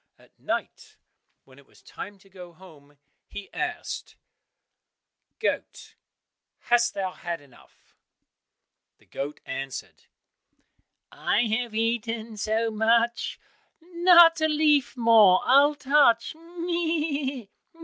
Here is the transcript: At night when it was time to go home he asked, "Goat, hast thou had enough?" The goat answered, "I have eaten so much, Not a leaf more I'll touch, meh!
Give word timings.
At 0.17 0.39
night 0.39 0.97
when 1.43 1.59
it 1.59 1.67
was 1.67 1.83
time 1.83 2.17
to 2.17 2.27
go 2.27 2.53
home 2.53 2.97
he 3.27 3.53
asked, 3.53 4.15
"Goat, 5.37 5.93
hast 6.57 6.95
thou 6.95 7.11
had 7.11 7.39
enough?" 7.39 7.95
The 8.97 9.05
goat 9.05 9.41
answered, 9.45 10.05
"I 11.11 11.41
have 11.43 11.75
eaten 11.75 12.35
so 12.35 12.71
much, 12.71 13.39
Not 13.79 14.41
a 14.41 14.47
leaf 14.47 14.97
more 14.97 15.43
I'll 15.45 15.75
touch, 15.75 16.33
meh! 16.33 17.45